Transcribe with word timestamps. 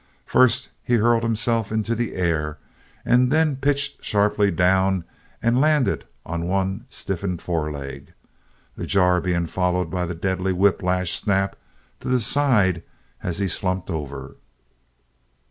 First 0.25 0.69
he 0.83 0.95
hurled 0.95 1.21
himself 1.21 1.71
into 1.71 1.93
the 1.93 2.15
air, 2.15 2.57
then 3.05 3.55
pitched 3.57 4.03
sharply 4.03 4.49
down 4.49 5.03
and 5.43 5.61
landed 5.61 6.05
on 6.25 6.47
one 6.47 6.85
stiffened 6.89 7.39
foreleg 7.39 8.11
the 8.75 8.87
jar 8.87 9.21
being 9.21 9.45
followed 9.45 9.91
by 9.91 10.07
the 10.07 10.15
deadly 10.15 10.53
whiplash 10.53 11.11
snap 11.11 11.55
to 11.99 12.07
the 12.07 12.19
side 12.19 12.81
as 13.21 13.37
he 13.37 13.47
slumped 13.47 13.91
over. 13.91 14.37